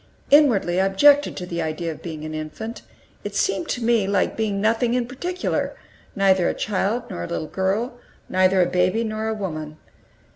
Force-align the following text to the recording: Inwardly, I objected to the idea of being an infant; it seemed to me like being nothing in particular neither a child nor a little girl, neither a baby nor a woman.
Inwardly, 0.31 0.81
I 0.81 0.87
objected 0.87 1.37
to 1.37 1.45
the 1.45 1.61
idea 1.61 1.91
of 1.91 2.01
being 2.01 2.25
an 2.25 2.33
infant; 2.33 2.81
it 3.23 3.35
seemed 3.35 3.69
to 3.69 3.83
me 3.83 4.07
like 4.07 4.35
being 4.35 4.59
nothing 4.59 4.95
in 4.95 5.05
particular 5.05 5.75
neither 6.15 6.49
a 6.49 6.55
child 6.55 7.03
nor 7.11 7.23
a 7.23 7.27
little 7.27 7.45
girl, 7.45 7.99
neither 8.27 8.63
a 8.63 8.65
baby 8.65 9.03
nor 9.03 9.27
a 9.27 9.35
woman. 9.35 9.77